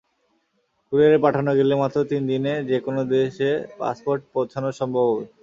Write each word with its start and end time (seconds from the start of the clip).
কুরিয়ারে 0.87 1.17
পাঠানো 1.25 1.51
গেলে 1.59 1.73
মাত্র 1.81 1.97
তিন 2.09 2.21
দিনে 2.31 2.53
যেকোনো 2.69 3.01
দেশে 3.11 3.49
পাসপোর্ট 3.79 4.21
পৌঁছানো 4.33 4.69
সম্ভব 4.79 5.05
হবে। 5.09 5.25